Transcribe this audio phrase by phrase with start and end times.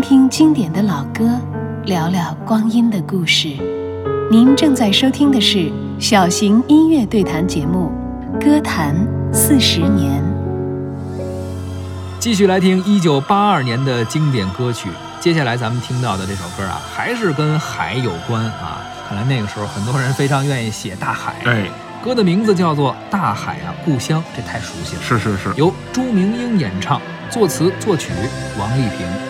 [0.00, 1.38] 听听经典的老歌，
[1.84, 3.48] 聊聊光阴的故事。
[4.30, 7.92] 您正在收听的是小型音乐对谈节目
[8.42, 8.94] 《歌坛
[9.30, 10.22] 四十年》。
[12.18, 14.88] 继续来听一九八二年的经典歌曲。
[15.20, 18.80] 接下来咱们听到的这首歌啊，还是跟海有关啊。
[19.06, 21.34] 看来那个时候很多人非常愿意写大海。
[21.44, 21.66] 哎，
[22.02, 25.02] 歌的名字叫做《大海啊故乡》，这太熟悉了。
[25.02, 26.98] 是是是，由朱明英演唱，
[27.28, 28.12] 作词作曲
[28.58, 29.29] 王丽萍。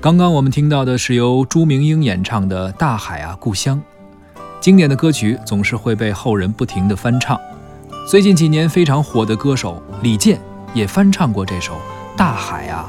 [0.00, 3.78] 刚刚我们听到的是由朱明英演唱的《大海啊故乡》。
[4.60, 7.40] 经典的歌曲总是会被后人不停地翻唱。
[8.08, 10.40] 最近几年非常火的歌手李健
[10.74, 11.74] 也翻唱过这首
[12.16, 12.88] 《大海啊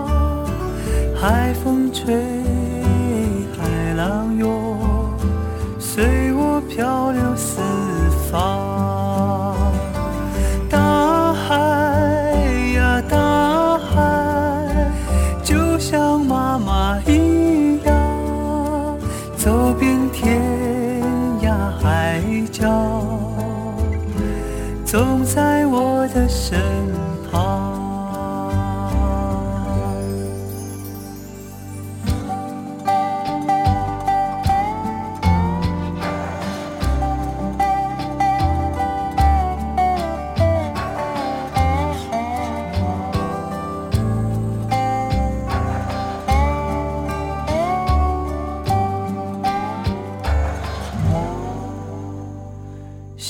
[1.21, 2.15] 海风吹，
[3.55, 4.75] 海浪涌，
[5.77, 7.61] 随我漂流四
[8.31, 9.55] 方。
[10.67, 11.53] 大海
[12.73, 14.91] 呀，大海，
[15.43, 18.97] 就像妈妈一样，
[19.37, 20.41] 走遍天
[21.43, 22.19] 涯海
[22.51, 22.67] 角，
[24.83, 26.59] 总在我的身
[27.31, 27.70] 旁。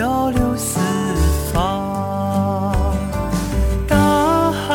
[0.00, 0.80] 漂流四
[1.52, 2.74] 方。
[3.86, 4.74] 大海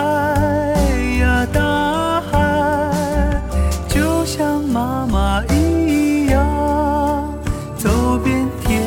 [1.19, 3.42] 呀，大海，
[3.89, 7.33] 就像妈妈一样，
[7.75, 8.83] 走遍天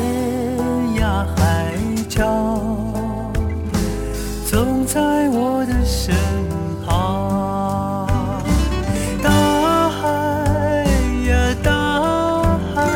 [0.95, 1.73] 涯海
[2.07, 2.23] 角，
[4.49, 6.15] 总在我的身
[6.87, 8.07] 旁。
[9.21, 9.29] 大
[9.89, 10.85] 海
[11.27, 12.89] 呀，大海，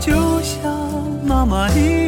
[0.00, 0.72] 就像
[1.26, 2.07] 妈妈一，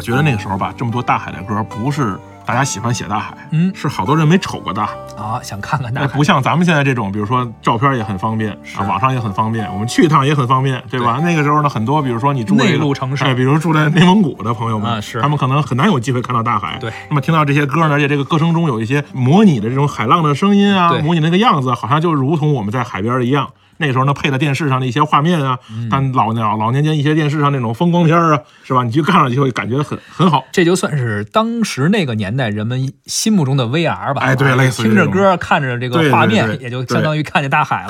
[0.00, 4.94] 我觉得那个时候吧，这么多大海的歌，不是大家喜欢写大海，嗯是好多人没瞅过大海。
[5.14, 11.20] 啊，想看看大哎，海不像咱们现在这种，比如说照片也很方便，啊，网上也很方便，我们去一趟也很方便，对吧？
[11.22, 16.78] 那个时候呢，很多比如说你住这个内陆城市哎，比如住在内蒙古的朋友们，啊是他们可能很难有机会看到大海。
[16.80, 23.50] 对那么听到这些歌呢，而且这个歌声中有一些模拟的这种海浪的声音啊，模拟那个样子，好像就如同我们在海边一样。
[23.80, 28.84] 那时候呢，配的电视上的一些画面啊，嗯但老老老年间一些电视上那种风光片啊，是吧？
[28.84, 30.44] 你去看上去就会感觉很很好。
[30.52, 34.20] 这就算是当时那个年代人们心目中的 VR 吧。
[34.20, 37.88] 哎对类似于听着歌看着这个对对画面，对也就相当于看见大海了。